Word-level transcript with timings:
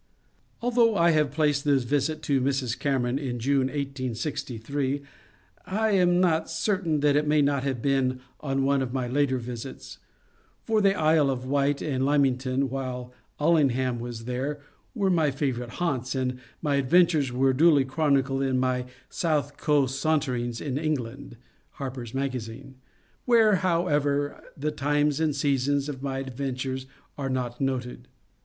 Although 0.63 0.95
I 0.95 1.11
have 1.11 1.29
placed 1.29 1.63
this 1.63 1.83
visit 1.83 2.23
to 2.23 2.41
Mrs. 2.41 2.79
Cameron 2.79 3.19
in 3.19 3.37
June, 3.37 3.67
1863, 3.67 5.03
1 5.65 5.75
am 5.93 6.19
not 6.19 6.49
certain 6.49 7.01
that 7.01 7.15
it 7.15 7.27
may 7.27 7.43
not 7.43 7.61
have 7.61 7.83
been 7.83 8.19
on 8.39 8.65
one 8.65 8.81
of 8.81 8.93
my 8.93 9.07
later 9.07 9.37
visits,— 9.37 9.99
for 10.65 10.81
the 10.81 10.95
Isle 10.95 11.29
of 11.29 11.45
Wight 11.45 11.83
and 11.83 12.03
Lymington, 12.03 12.67
while 12.67 13.13
Allingham 13.39 13.99
was 13.99 14.25
there, 14.25 14.59
were 14.95 15.11
my 15.11 15.29
favourite 15.29 15.73
haunts, 15.73 16.15
and 16.15 16.39
my 16.63 16.77
ad 16.77 16.89
ventures 16.89 17.31
were 17.31 17.53
duly 17.53 17.85
chronicled 17.85 18.41
in 18.41 18.57
my 18.57 18.81
*^ 18.83 18.87
South 19.07 19.55
Coast 19.57 19.99
Saunter 20.01 20.33
ings 20.35 20.59
in 20.59 20.79
England 20.79 21.37
"('* 21.61 21.69
Harper's 21.77 22.15
Magazine"), 22.15 22.73
where, 23.25 23.57
however, 23.57 24.43
the 24.57 24.71
times 24.71 25.19
and 25.19 25.35
seasons 25.35 25.87
of 25.87 26.01
my 26.01 26.17
adventures 26.17 26.87
are 27.19 27.29
not 27.29 27.61
noted. 27.61 28.07